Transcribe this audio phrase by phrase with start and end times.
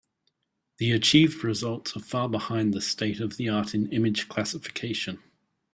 [0.79, 5.21] The achieved results are far behind the state-of-the-art in image classification.